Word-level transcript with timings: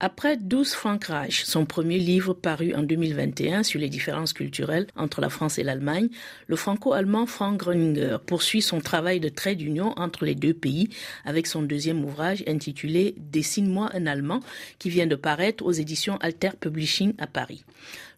Après 0.00 0.36
12 0.36 0.74
Frankreich, 0.74 1.42
son 1.44 1.66
premier 1.66 1.98
livre 1.98 2.32
paru 2.32 2.72
en 2.72 2.84
2021 2.84 3.64
sur 3.64 3.80
les 3.80 3.88
différences 3.88 4.32
culturelles 4.32 4.86
entre 4.94 5.20
la 5.20 5.28
France 5.28 5.58
et 5.58 5.64
l'Allemagne, 5.64 6.08
le 6.46 6.54
franco-allemand 6.54 7.26
Frank 7.26 7.56
Groninger 7.56 8.18
poursuit 8.24 8.62
son 8.62 8.80
travail 8.80 9.18
de 9.18 9.28
trait 9.28 9.56
d'union 9.56 9.98
entre 9.98 10.24
les 10.24 10.36
deux 10.36 10.54
pays 10.54 10.88
avec 11.24 11.48
son 11.48 11.62
deuxième 11.62 12.04
ouvrage 12.04 12.44
intitulé 12.46 13.16
Dessine-moi 13.18 13.90
un 13.92 14.06
Allemand 14.06 14.38
qui 14.78 14.88
vient 14.88 15.08
de 15.08 15.16
paraître 15.16 15.64
aux 15.64 15.72
éditions 15.72 16.16
Alter 16.18 16.50
Publishing 16.60 17.14
à 17.18 17.26
Paris. 17.26 17.64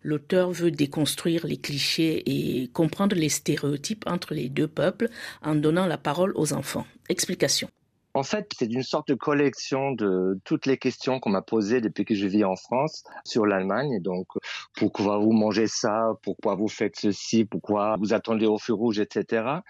L'auteur 0.02 0.50
veut 0.50 0.70
déconstruire 0.70 1.46
les 1.46 1.56
clichés 1.56 2.22
et 2.26 2.68
comprendre 2.68 3.16
les 3.16 3.30
stéréotypes 3.30 4.04
entre 4.06 4.34
les 4.34 4.50
deux 4.50 4.68
peuples 4.68 5.08
en 5.40 5.54
donnant 5.54 5.86
la 5.86 5.96
parole 5.96 6.32
aux 6.34 6.52
enfants. 6.52 6.86
Explication. 7.08 7.70
En 8.14 8.24
fait, 8.24 8.50
c'est 8.58 8.72
une 8.72 8.82
sorte 8.82 9.08
de 9.08 9.14
collection 9.14 9.92
de 9.92 10.38
toutes 10.44 10.66
les 10.66 10.78
questions 10.78 11.20
qu'on 11.20 11.30
m'a 11.30 11.42
posées 11.42 11.80
depuis 11.80 12.04
que 12.04 12.14
je 12.14 12.26
vis 12.26 12.44
en 12.44 12.56
France 12.56 13.04
sur 13.24 13.46
l'Allemagne. 13.46 14.00
Donc, 14.00 14.26
pourquoi 14.74 15.18
vous 15.18 15.32
mangez 15.32 15.68
ça? 15.68 16.12
Pourquoi 16.22 16.56
vous 16.56 16.68
faites 16.68 16.96
ceci? 16.96 17.44
Pourquoi 17.44 17.96
vous 17.98 18.12
attendez 18.12 18.46
au 18.46 18.58
feu 18.58 18.72
rouge, 18.72 18.98
etc. 18.98 19.60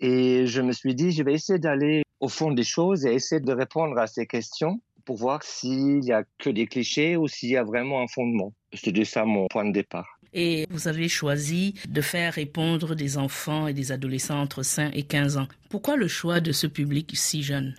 Et 0.00 0.46
je 0.46 0.62
me 0.62 0.72
suis 0.72 0.94
dit, 0.94 1.10
je 1.10 1.22
vais 1.24 1.34
essayer 1.34 1.58
d'aller 1.58 2.02
au 2.20 2.28
fond 2.28 2.52
des 2.52 2.64
choses 2.64 3.04
et 3.04 3.14
essayer 3.14 3.40
de 3.40 3.52
répondre 3.52 3.98
à 3.98 4.06
ces 4.06 4.26
questions 4.26 4.80
pour 5.04 5.16
voir 5.16 5.42
s'il 5.42 6.04
y 6.04 6.12
a 6.12 6.22
que 6.38 6.50
des 6.50 6.66
clichés 6.66 7.16
ou 7.16 7.26
s'il 7.26 7.50
y 7.50 7.56
a 7.56 7.64
vraiment 7.64 8.00
un 8.02 8.06
fondement. 8.06 8.52
C'était 8.74 9.04
ça 9.04 9.24
mon 9.24 9.48
point 9.48 9.64
de 9.64 9.72
départ. 9.72 10.18
Et 10.34 10.66
vous 10.70 10.86
avez 10.88 11.08
choisi 11.08 11.74
de 11.88 12.00
faire 12.02 12.34
répondre 12.34 12.94
des 12.94 13.16
enfants 13.16 13.66
et 13.66 13.72
des 13.72 13.90
adolescents 13.92 14.40
entre 14.40 14.62
5 14.62 14.94
et 14.94 15.02
15 15.02 15.38
ans. 15.38 15.48
Pourquoi 15.70 15.96
le 15.96 16.06
choix 16.06 16.40
de 16.40 16.52
ce 16.52 16.66
public 16.66 17.10
si 17.14 17.42
jeune? 17.42 17.74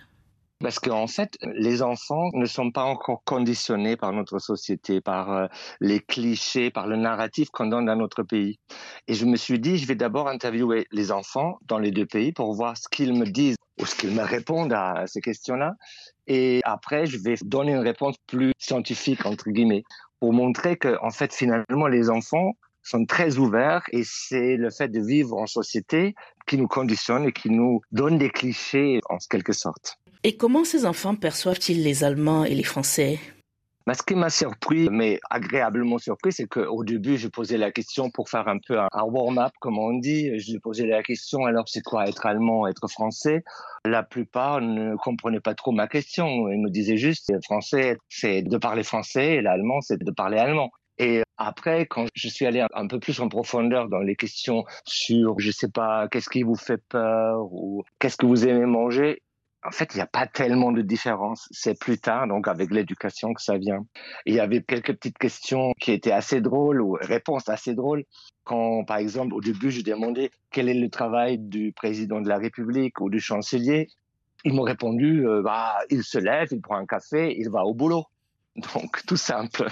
Parce 0.60 0.78
qu'en 0.78 1.06
fait, 1.06 1.38
les 1.54 1.82
enfants 1.82 2.28
ne 2.34 2.44
sont 2.44 2.70
pas 2.70 2.84
encore 2.84 3.22
conditionnés 3.24 3.96
par 3.96 4.12
notre 4.12 4.38
société, 4.38 5.00
par 5.00 5.32
euh, 5.32 5.46
les 5.80 6.00
clichés, 6.00 6.70
par 6.70 6.86
le 6.86 6.96
narratif 6.96 7.48
qu'on 7.50 7.66
donne 7.66 7.86
dans 7.86 7.96
notre 7.96 8.22
pays. 8.22 8.58
Et 9.08 9.14
je 9.14 9.24
me 9.24 9.36
suis 9.36 9.58
dit, 9.58 9.78
je 9.78 9.86
vais 9.86 9.94
d'abord 9.94 10.28
interviewer 10.28 10.86
les 10.92 11.12
enfants 11.12 11.58
dans 11.66 11.78
les 11.78 11.90
deux 11.90 12.06
pays 12.06 12.32
pour 12.32 12.52
voir 12.54 12.76
ce 12.76 12.88
qu'ils 12.90 13.14
me 13.14 13.24
disent 13.24 13.56
ou 13.80 13.86
ce 13.86 13.94
qu'ils 13.94 14.14
me 14.14 14.22
répondent 14.22 14.74
à 14.74 15.06
ces 15.06 15.22
questions-là. 15.22 15.74
Et 16.26 16.60
après, 16.64 17.06
je 17.06 17.16
vais 17.16 17.36
donner 17.42 17.72
une 17.72 17.78
réponse 17.78 18.16
plus 18.26 18.52
scientifique, 18.58 19.24
entre 19.24 19.50
guillemets, 19.50 19.84
pour 20.20 20.34
montrer 20.34 20.76
que, 20.76 20.98
en 21.02 21.10
fait, 21.10 21.32
finalement, 21.34 21.86
les 21.86 22.10
enfants 22.10 22.52
sont 22.82 23.06
très 23.06 23.38
ouverts 23.38 23.82
et 23.92 24.02
c'est 24.04 24.56
le 24.56 24.70
fait 24.70 24.88
de 24.88 25.00
vivre 25.00 25.36
en 25.36 25.46
société 25.46 26.14
qui 26.46 26.58
nous 26.58 26.68
conditionne 26.68 27.24
et 27.24 27.32
qui 27.32 27.50
nous 27.50 27.80
donne 27.92 28.18
des 28.18 28.30
clichés 28.30 29.00
en 29.08 29.16
quelque 29.30 29.52
sorte. 29.52 29.99
Et 30.22 30.36
comment 30.36 30.64
ces 30.64 30.84
enfants 30.84 31.14
perçoivent-ils 31.14 31.82
les 31.82 32.04
Allemands 32.04 32.44
et 32.44 32.54
les 32.54 32.62
Français? 32.62 33.18
Bah, 33.86 33.94
ce 33.94 34.02
qui 34.02 34.14
m'a 34.14 34.28
surpris, 34.28 34.90
mais 34.90 35.18
agréablement 35.30 35.96
surpris, 35.96 36.30
c'est 36.30 36.46
qu'au 36.46 36.84
début, 36.84 37.16
je 37.16 37.26
posais 37.26 37.56
la 37.56 37.72
question 37.72 38.10
pour 38.10 38.28
faire 38.28 38.46
un 38.46 38.58
peu 38.58 38.78
un, 38.78 38.88
warm-up, 39.02 39.52
comme 39.60 39.78
on 39.78 39.94
dit. 39.94 40.38
Je 40.38 40.58
posais 40.58 40.86
la 40.86 41.02
question, 41.02 41.46
alors 41.46 41.66
c'est 41.66 41.80
quoi 41.80 42.06
être 42.06 42.26
allemand, 42.26 42.66
être 42.66 42.86
français? 42.86 43.42
La 43.86 44.02
plupart 44.02 44.60
ne 44.60 44.94
comprenaient 44.96 45.40
pas 45.40 45.54
trop 45.54 45.72
ma 45.72 45.88
question. 45.88 46.50
Ils 46.50 46.60
me 46.60 46.68
disaient 46.68 46.98
juste, 46.98 47.32
français, 47.42 47.96
c'est 48.10 48.42
de 48.42 48.58
parler 48.58 48.82
français, 48.82 49.36
et 49.36 49.40
l'allemand, 49.40 49.80
c'est 49.80 49.98
de 49.98 50.10
parler 50.10 50.36
allemand. 50.36 50.70
Et 50.98 51.22
après, 51.38 51.86
quand 51.86 52.04
je 52.14 52.28
suis 52.28 52.44
allé 52.44 52.62
un 52.74 52.86
peu 52.86 53.00
plus 53.00 53.18
en 53.20 53.30
profondeur 53.30 53.88
dans 53.88 54.00
les 54.00 54.16
questions 54.16 54.64
sur, 54.84 55.40
je 55.40 55.50
sais 55.50 55.70
pas, 55.70 56.08
qu'est-ce 56.08 56.28
qui 56.28 56.42
vous 56.42 56.56
fait 56.56 56.82
peur 56.90 57.50
ou 57.50 57.84
qu'est-ce 57.98 58.18
que 58.18 58.26
vous 58.26 58.46
aimez 58.46 58.66
manger, 58.66 59.22
en 59.62 59.70
fait, 59.70 59.94
il 59.94 59.98
n'y 59.98 60.02
a 60.02 60.06
pas 60.06 60.26
tellement 60.26 60.72
de 60.72 60.80
différence. 60.80 61.48
C'est 61.50 61.78
plus 61.78 61.98
tard, 61.98 62.26
donc 62.26 62.48
avec 62.48 62.70
l'éducation, 62.70 63.34
que 63.34 63.42
ça 63.42 63.58
vient. 63.58 63.84
Il 64.24 64.34
y 64.34 64.40
avait 64.40 64.62
quelques 64.62 64.94
petites 64.94 65.18
questions 65.18 65.72
qui 65.80 65.92
étaient 65.92 66.12
assez 66.12 66.40
drôles 66.40 66.80
ou 66.80 66.96
réponses 67.00 67.48
assez 67.48 67.74
drôles. 67.74 68.04
Quand, 68.44 68.84
par 68.84 68.96
exemple, 68.96 69.34
au 69.34 69.40
début, 69.40 69.70
je 69.70 69.82
demandais 69.82 70.30
quel 70.50 70.68
est 70.68 70.74
le 70.74 70.88
travail 70.88 71.38
du 71.38 71.72
président 71.72 72.20
de 72.20 72.28
la 72.28 72.38
République 72.38 73.00
ou 73.00 73.10
du 73.10 73.20
chancelier, 73.20 73.88
ils 74.44 74.54
m'ont 74.54 74.62
répondu, 74.62 75.26
euh, 75.26 75.42
bah, 75.42 75.78
il 75.90 76.02
se 76.02 76.18
lève, 76.18 76.48
il 76.50 76.62
prend 76.62 76.76
un 76.76 76.86
café, 76.86 77.36
il 77.38 77.50
va 77.50 77.64
au 77.64 77.74
boulot. 77.74 78.04
Donc, 78.74 79.04
tout 79.06 79.18
simple. 79.18 79.68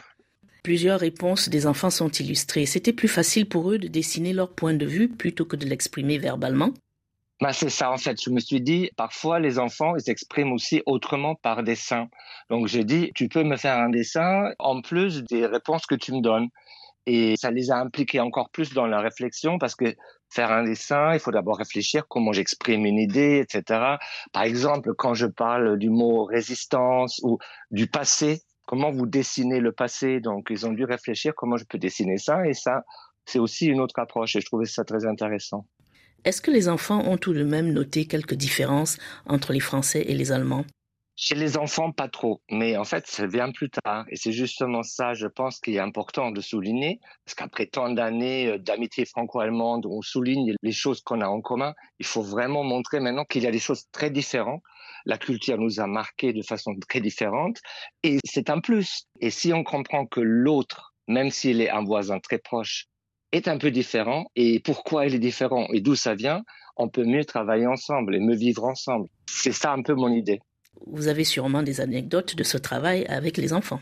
Plusieurs 0.63 1.01
réponses 1.01 1.49
des 1.49 1.67
enfants 1.67 1.91
sont 1.91 2.11
illustrées. 2.11 2.67
C'était 2.67 2.93
plus 2.93 3.09
facile 3.09 3.49
pour 3.49 3.71
eux 3.71 3.79
de 3.79 3.89
dessiner 3.89 4.35
leur 4.35 4.53
point 4.53 4.75
de 4.75 4.85
vue 4.85 5.09
plutôt 5.09 5.47
que 5.47 5.57
de 5.57 5.65
l'exprimer 5.65 6.19
verbalement. 6.19 6.75
Bah, 7.41 7.53
c'est 7.53 7.71
ça, 7.71 7.93
en 7.93 7.99
fait. 7.99 8.21
Je 8.21 8.31
me 8.31 8.41
suis 8.41 8.61
dit, 8.61 8.91
parfois, 8.97 9.39
les 9.39 9.59
enfants, 9.61 9.95
ils 9.97 10.03
s'expriment 10.03 10.53
aussi 10.53 10.83
autrement 10.87 11.37
par 11.37 11.63
dessin. 11.63 12.09
Donc, 12.51 12.67
j'ai 12.67 12.83
dit, 12.85 13.13
tu 13.15 13.29
peux 13.29 13.45
me 13.45 13.57
faire 13.57 13.77
un 13.79 13.91
dessin 13.91 14.51
en 14.59 14.81
plus 14.83 15.23
des 15.25 15.47
réponses 15.47 15.87
que 15.87 15.95
tu 15.95 16.13
me 16.13 16.21
donnes. 16.21 16.49
Et 17.07 17.37
ça 17.37 17.51
les 17.51 17.71
a 17.71 17.79
impliqués 17.79 18.21
encore 18.21 18.51
plus 18.51 18.75
dans 18.75 18.87
la 18.87 19.01
réflexion 19.01 19.59
parce 19.59 19.75
que 19.75 19.95
faire 20.29 20.51
un 20.53 20.65
dessin, 20.65 21.15
il 21.15 21.21
faut 21.21 21.31
d'abord 21.31 21.57
réfléchir 21.57 22.07
comment 22.09 22.33
j'exprime 22.33 22.85
une 22.85 22.99
idée, 22.99 23.39
etc. 23.39 23.97
Par 24.33 24.43
exemple, 24.43 24.93
quand 24.95 25.15
je 25.15 25.27
parle 25.27 25.79
du 25.79 25.91
mot 25.91 26.25
résistance 26.25 27.21
ou 27.23 27.39
du 27.71 27.87
passé, 27.87 28.43
comment 28.67 28.91
vous 28.91 29.07
dessinez 29.07 29.61
le 29.61 29.73
passé? 29.73 30.21
Donc, 30.21 30.49
ils 30.51 30.67
ont 30.67 30.73
dû 30.73 30.85
réfléchir 30.85 31.35
comment 31.37 31.57
je 31.57 31.65
peux 31.65 31.79
dessiner 31.79 32.19
ça. 32.19 32.47
Et 32.47 32.53
ça, 32.53 32.83
c'est 33.25 33.39
aussi 33.39 33.67
une 33.67 33.81
autre 33.81 33.99
approche. 33.99 34.37
Et 34.37 34.41
je 34.41 34.47
trouvais 34.47 34.67
ça 34.67 34.85
très 34.85 35.07
intéressant. 35.07 35.67
Est-ce 36.25 36.43
que 36.43 36.51
les 36.51 36.69
enfants 36.69 37.05
ont 37.07 37.17
tout 37.17 37.33
de 37.33 37.45
même 37.45 37.73
noté 37.73 38.07
quelques 38.07 38.35
différences 38.35 38.99
entre 39.27 39.53
les 39.53 39.61
Français 39.61 40.05
et 40.09 40.15
les 40.15 40.33
Allemands? 40.33 40.65
Chez 41.21 41.35
les 41.35 41.57
enfants, 41.57 41.91
pas 41.91 42.09
trop. 42.09 42.43
Mais 42.49 42.77
en 42.77 42.85
fait, 42.85 43.07
ça 43.09 43.27
vient 43.27 43.51
plus 43.51 43.71
tard. 43.71 44.05
Et 44.09 44.17
c'est 44.17 44.31
justement 44.31 44.85
ça, 44.85 45.15
je 45.15 45.27
pense, 45.27 45.59
qui 45.59 45.75
est 45.75 45.81
important 45.81 46.31
de 46.31 46.41
souligner. 46.41 47.01
Parce 47.25 47.35
qu'après 47.35 47.67
tant 47.67 47.91
d'années 47.91 48.47
euh, 48.47 48.59
d'amitié 48.59 49.05
franco-allemande, 49.05 49.85
on 49.87 50.01
souligne 50.01 50.55
les 50.63 50.73
choses 50.73 51.01
qu'on 51.03 51.21
a 51.21 51.27
en 51.27 51.41
commun. 51.41 51.75
Il 51.99 52.07
faut 52.07 52.23
vraiment 52.23 52.63
montrer 52.63 53.01
maintenant 53.01 53.25
qu'il 53.25 53.43
y 53.43 53.49
a 53.49 53.51
des 53.51 53.59
choses 53.59 53.87
très 53.91 54.11
différentes. 54.11 54.63
La 55.07 55.19
culture 55.19 55.59
nous 55.59 55.81
a 55.81 55.89
marqués 55.89 56.33
de 56.33 56.43
façon 56.43 56.73
très 56.89 57.01
différente. 57.01 57.59
Et 58.05 58.19
c'est 58.25 58.49
un 58.49 58.61
plus. 58.61 59.05
Et 59.21 59.31
si 59.31 59.53
on 59.53 59.65
comprend 59.65 60.07
que 60.07 60.21
l'autre, 60.21 60.95
même 61.09 61.31
s'il 61.31 61.61
est 61.61 61.71
un 61.71 61.83
voisin 61.83 62.21
très 62.21 62.39
proche, 62.39 62.87
est 63.33 63.49
un 63.49 63.59
peu 63.59 63.71
différent 63.71 64.27
et 64.37 64.61
pourquoi 64.61 65.07
il 65.07 65.15
est 65.15 65.19
différent 65.19 65.67
et 65.73 65.81
d'où 65.81 65.95
ça 65.95 66.15
vient, 66.15 66.43
on 66.77 66.89
peut 66.89 67.05
mieux 67.05 67.25
travailler 67.25 67.67
ensemble 67.67 68.15
et 68.15 68.21
mieux 68.21 68.37
vivre 68.37 68.65
ensemble. 68.65 69.09
C'est 69.27 69.53
ça 69.53 69.73
un 69.73 69.83
peu 69.83 69.95
mon 69.95 70.09
idée. 70.09 70.41
Vous 70.87 71.09
avez 71.09 71.25
sûrement 71.25 71.63
des 71.63 71.81
anecdotes 71.81 72.37
de 72.37 72.45
ce 72.45 72.57
travail 72.57 73.05
avec 73.07 73.37
les 73.37 73.53
enfants. 73.53 73.81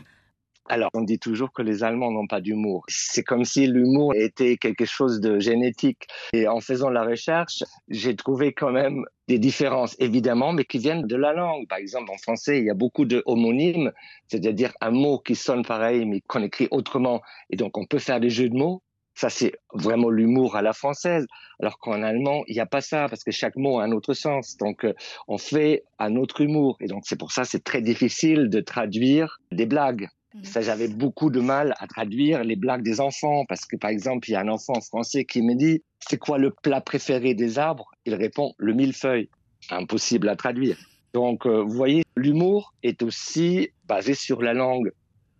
Alors, 0.69 0.89
on 0.93 1.01
dit 1.01 1.17
toujours 1.17 1.53
que 1.53 1.61
les 1.61 1.83
Allemands 1.83 2.11
n'ont 2.11 2.27
pas 2.27 2.41
d'humour. 2.41 2.83
C'est 2.89 3.23
comme 3.23 3.45
si 3.45 3.67
l'humour 3.67 4.13
était 4.15 4.57
quelque 4.57 4.83
chose 4.83 5.21
de 5.21 5.39
génétique. 5.39 6.07
Et 6.33 6.47
en 6.47 6.59
faisant 6.59 6.89
la 6.89 7.03
recherche, 7.03 7.63
j'ai 7.87 8.15
trouvé 8.17 8.51
quand 8.51 8.71
même 8.71 9.05
des 9.29 9.39
différences, 9.39 9.95
évidemment, 9.99 10.51
mais 10.51 10.65
qui 10.65 10.77
viennent 10.77 11.07
de 11.07 11.15
la 11.15 11.31
langue. 11.31 11.67
Par 11.69 11.77
exemple, 11.77 12.11
en 12.11 12.17
français, 12.17 12.59
il 12.59 12.65
y 12.65 12.69
a 12.69 12.73
beaucoup 12.73 13.05
de 13.05 13.23
homonymes, 13.25 13.93
c'est-à-dire 14.27 14.73
un 14.81 14.91
mot 14.91 15.19
qui 15.19 15.35
sonne 15.35 15.63
pareil, 15.63 16.05
mais 16.05 16.21
qu'on 16.27 16.43
écrit 16.43 16.67
autrement. 16.69 17.21
Et 17.49 17.55
donc, 17.55 17.77
on 17.77 17.85
peut 17.85 17.99
faire 17.99 18.19
des 18.19 18.29
jeux 18.29 18.49
de 18.49 18.57
mots. 18.57 18.81
Ça, 19.17 19.31
c'est 19.31 19.53
vraiment 19.73 20.11
l'humour 20.11 20.55
à 20.55 20.61
la 20.61 20.73
française. 20.73 21.25
Alors 21.59 21.79
qu'en 21.79 22.03
allemand, 22.03 22.43
il 22.47 22.53
n'y 22.53 22.59
a 22.59 22.67
pas 22.67 22.81
ça, 22.81 23.07
parce 23.09 23.23
que 23.23 23.31
chaque 23.31 23.55
mot 23.55 23.79
a 23.79 23.83
un 23.83 23.91
autre 23.91 24.13
sens. 24.13 24.57
Donc, 24.57 24.85
euh, 24.85 24.93
on 25.27 25.39
fait 25.39 25.85
un 25.97 26.15
autre 26.17 26.41
humour. 26.41 26.77
Et 26.81 26.85
donc, 26.85 27.01
c'est 27.07 27.17
pour 27.17 27.31
ça, 27.31 27.43
c'est 27.43 27.63
très 27.63 27.81
difficile 27.81 28.47
de 28.49 28.59
traduire 28.59 29.39
des 29.51 29.65
blagues. 29.65 30.07
Mmh. 30.35 30.43
Ça, 30.43 30.61
j'avais 30.61 30.87
beaucoup 30.87 31.31
de 31.31 31.39
mal 31.39 31.73
à 31.79 31.87
traduire 31.87 32.43
les 32.43 32.55
blagues 32.55 32.83
des 32.83 33.01
enfants, 33.01 33.43
parce 33.49 33.65
que, 33.65 33.75
par 33.75 33.89
exemple, 33.89 34.29
il 34.29 34.33
y 34.33 34.35
a 34.35 34.41
un 34.41 34.49
enfant 34.49 34.79
français 34.81 35.25
qui 35.25 35.41
me 35.41 35.55
dit, 35.55 35.81
c'est 36.07 36.19
quoi 36.19 36.37
le 36.37 36.51
plat 36.51 36.79
préféré 36.79 37.33
des 37.33 37.57
arbres? 37.57 37.89
Il 38.05 38.13
répond, 38.13 38.53
le 38.59 38.75
millefeuille. 38.75 39.29
Impossible 39.71 40.29
à 40.29 40.35
traduire. 40.35 40.77
Donc, 41.15 41.47
euh, 41.47 41.63
vous 41.63 41.73
voyez, 41.73 42.03
l'humour 42.15 42.75
est 42.83 43.01
aussi 43.01 43.71
basé 43.85 44.13
sur 44.13 44.43
la 44.43 44.53
langue. 44.53 44.91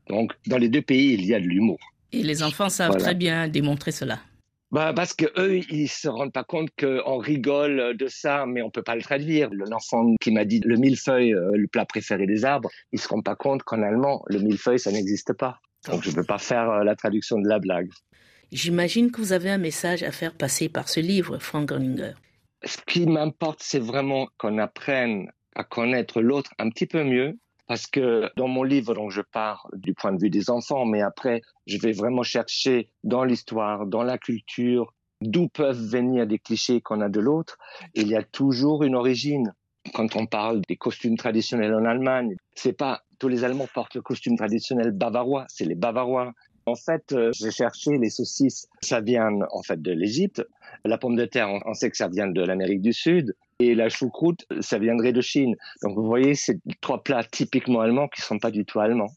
Donc, 0.10 0.34
dans 0.48 0.58
les 0.58 0.70
deux 0.70 0.82
pays, 0.82 1.14
il 1.14 1.26
y 1.28 1.36
a 1.36 1.40
de 1.40 1.46
l'humour. 1.46 1.78
Et 2.12 2.24
les 2.24 2.44
enfants 2.44 2.70
savent 2.70 2.98
très 2.98 3.16
bien 3.16 3.48
démontrer 3.48 3.92
cela. 3.92 4.20
Bah 4.70 4.92
parce 4.94 5.14
que 5.14 5.26
eux, 5.38 5.62
ils 5.70 5.88
se 5.88 6.10
rendent 6.10 6.34
pas 6.34 6.44
compte 6.44 6.70
qu'on 6.78 7.18
rigole 7.18 7.96
de 7.96 8.08
ça, 8.08 8.46
mais 8.46 8.62
on 8.62 8.70
peut 8.70 8.84
pas 8.84 8.96
le 8.96 9.02
traduire. 9.02 9.50
L'enfant 9.52 10.14
qui 10.20 10.32
m'a 10.32 10.44
dit 10.44 10.60
le 10.66 10.76
millefeuille, 10.76 11.34
euh, 11.34 11.52
le 11.56 11.68
plat 11.68 11.86
préféré 11.86 12.26
des 12.26 12.44
arbres, 12.44 12.70
ils 12.92 13.00
se 13.00 13.08
rendent 13.08 13.24
pas 13.24 13.38
compte 13.38 13.64
qu'en 13.64 13.82
allemand, 13.82 14.24
le 14.28 14.40
millefeuille, 14.40 14.80
ça 14.80 14.92
n'existe 14.92 15.32
pas. 15.34 15.62
Donc 15.90 16.04
je 16.04 16.10
ne 16.10 16.16
peux 16.16 16.26
pas 16.26 16.38
faire 16.38 16.70
euh, 16.70 16.84
la 16.84 16.96
traduction 16.96 17.40
de 17.40 17.48
la 17.48 17.60
blague. 17.60 17.90
J'imagine 18.52 19.12
que 19.12 19.22
vous 19.22 19.32
avez 19.32 19.50
un 19.50 19.58
message 19.58 20.04
à 20.04 20.12
faire 20.12 20.34
passer 20.34 20.68
par 20.68 20.90
ce 20.90 21.00
livre, 21.00 21.38
Frank 21.40 21.66
Groninger. 21.66 22.14
Ce 22.64 22.78
qui 22.86 23.06
m'importe, 23.06 23.60
c'est 23.62 23.80
vraiment 23.80 24.28
qu'on 24.38 24.58
apprenne 24.58 25.32
à 25.56 25.64
connaître 25.64 26.22
l'autre 26.22 26.52
un 26.60 26.70
petit 26.70 26.88
peu 26.88 27.04
mieux, 27.04 27.38
parce 27.68 27.88
que 27.88 28.30
dans 28.38 28.48
mon 28.48 28.64
livre, 28.64 28.94
donc, 28.94 29.12
je 29.12 29.22
pars 29.22 29.68
du 29.74 29.94
point 29.94 30.14
de 30.14 30.20
vue 30.20 30.30
des 30.30 30.50
enfants, 30.50 30.86
mais 30.86 31.02
après, 31.02 31.42
je 31.66 31.78
vais 31.78 31.92
vraiment 31.92 32.24
chercher 32.24 32.90
dans 33.04 33.24
l'histoire, 33.24 33.86
dans 33.86 34.04
la 34.04 34.18
culture, 34.18 34.94
d'où 35.22 35.50
peuvent 35.50 35.82
venir 35.82 36.28
des 36.28 36.40
clichés 36.40 36.82
qu'on 36.82 37.02
a 37.02 37.10
de 37.10 37.20
l'autre. 37.20 37.58
Il 37.94 38.08
y 38.08 38.16
a 38.16 38.24
toujours 38.24 38.84
une 38.84 38.96
origine. 38.96 39.54
quand 39.94 40.18
on 40.18 40.26
parle 40.26 40.62
des 40.68 40.76
costumes 40.76 41.16
traditionnels 41.16 41.74
en 41.74 41.86
Allemagne, 41.86 42.36
c'est 42.56 42.74
pas 42.74 43.04
tous 43.20 43.30
les 43.30 43.44
Allemands 43.44 43.68
portent 43.74 43.96
le 43.96 44.02
costume 44.02 44.38
traditionnel 44.38 44.92
bavarois, 44.92 45.46
c'est 45.48 45.66
les 45.66 45.76
Bavarois. 45.76 46.34
En 46.66 46.76
fait, 46.76 47.14
euh, 47.14 47.32
j'ai 47.34 47.52
cherché 47.52 47.98
les 47.98 48.10
saucisses, 48.10 48.68
ça 48.82 49.00
vient 49.00 49.32
en 49.52 49.64
fait 49.64 49.82
de 49.82 49.92
l'Égypte. 49.92 50.46
La 50.84 50.98
pomme 50.98 51.16
de 51.16 51.26
terre, 51.26 51.50
on 51.66 51.74
sait 51.74 51.90
que 51.90 51.96
ça 51.96 52.10
vient 52.10 52.28
de 52.28 52.42
l'Amérique 52.42 52.82
du 52.82 52.92
Sud. 52.92 53.34
Et 53.60 53.74
la 53.74 53.90
choucroute, 53.90 54.46
ça 54.62 54.78
viendrait 54.78 55.14
de 55.14 55.22
Chine. 55.22 55.56
Donc 55.82 55.96
vous 55.96 56.06
voyez, 56.06 56.36
c'est 56.36 56.60
trois 56.80 57.04
plats 57.04 57.24
typiquement 57.24 57.82
allemands 57.82 58.08
qui 58.08 58.22
sont 58.22 58.38
pas 58.38 58.52
du 58.52 58.66
tout 58.66 58.80
allemands. 58.80 59.12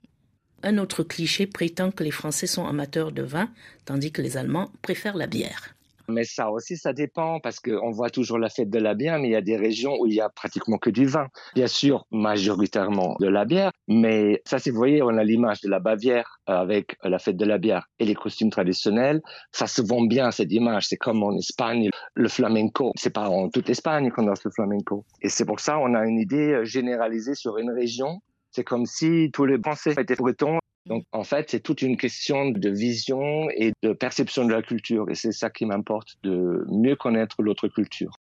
Un 0.63 0.79
autre 0.79 1.03
cliché 1.03 1.47
prétend 1.47 1.91
que 1.91 2.05
les 2.05 2.11
Français 2.11 2.47
sont 2.47 2.67
amateurs 2.67 3.13
de 3.13 3.23
vin, 3.23 3.51
tandis 3.85 4.13
que 4.13 4.23
les 4.23 4.39
Allemands 4.39 4.71
préfèrent 4.81 5.17
la 5.17 5.27
bière. 5.27 5.75
Mais 6.11 6.25
ça 6.25 6.51
aussi, 6.51 6.77
ça 6.77 6.93
dépend 6.93 7.41
parce 7.41 7.61
qu'on 7.61 7.91
voit 7.91 8.11
toujours 8.11 8.39
la 8.39 8.49
fête 8.49 8.71
de 8.71 8.79
la 8.79 8.95
bière, 8.95 9.19
mais 9.19 9.29
il 9.29 9.33
y 9.33 9.37
a 9.37 9.41
des 9.41 9.57
régions 9.57 9.97
où 9.99 10.07
il 10.07 10.15
y 10.15 10.21
a 10.21 10.29
pratiquement 10.29 10.79
que 10.79 10.91
du 10.91 11.07
vin. 11.07 11.29
Bien 11.55 11.67
sûr, 11.67 12.07
majoritairement 12.11 13.17
de 13.21 13.29
la 13.29 13.45
bière, 13.45 13.73
mais 13.89 14.43
ça, 14.45 14.59
si 14.59 14.71
vous 14.71 14.77
voyez, 14.77 15.03
on 15.03 15.17
a 15.17 15.25
l'image 15.25 15.61
de 15.61 15.69
la 15.69 15.81
Bavière 15.81 16.41
avec 16.47 16.97
la 17.03 17.19
fête 17.19 17.37
de 17.37 17.45
la 17.45 17.59
bière 17.59 17.87
et 17.99 18.05
les 18.05 18.15
costumes 18.15 18.51
traditionnels. 18.51 19.21
Ça 19.53 19.67
se 19.67 19.83
vend 19.83 20.03
bien, 20.03 20.31
cette 20.31 20.53
image. 20.53 20.87
C'est 20.89 20.97
comme 20.97 21.23
en 21.23 21.37
Espagne, 21.37 21.89
le 22.15 22.29
flamenco. 22.29 22.93
C'est 22.97 23.13
pas 23.15 23.29
en 23.29 23.49
toute 23.49 23.69
l'Espagne 23.69 24.11
qu'on 24.11 24.27
a 24.29 24.35
le 24.45 24.51
flamenco. 24.51 25.05
Et 25.23 25.29
c'est 25.29 25.45
pour 25.45 25.61
ça 25.61 25.79
on 25.79 25.95
a 25.95 26.06
une 26.06 26.19
idée 26.19 26.61
généralisée 26.65 27.35
sur 27.35 27.59
une 27.59 27.71
région. 27.71 28.21
C'est 28.51 28.65
comme 28.65 28.87
si 28.87 29.31
tous 29.33 29.45
les 29.45 29.59
Français 29.59 29.95
étaient 29.97 30.17
bretons 30.17 30.60
donc, 30.91 31.05
en 31.13 31.23
fait, 31.23 31.51
c'est 31.51 31.61
toute 31.61 31.83
une 31.83 31.97
question 31.97 32.51
de 32.51 32.69
vision 32.69 33.49
et 33.51 33.73
de 33.83 33.93
perception 33.93 34.45
de 34.45 34.53
la 34.53 34.61
culture. 34.61 35.09
Et 35.09 35.15
c'est 35.15 35.31
ça 35.33 35.49
qui 35.49 35.65
m'importe, 35.65 36.17
de 36.25 36.65
mieux 36.69 36.97
connaître 36.97 37.43
l'autre 37.43 37.69
culture. 37.69 38.21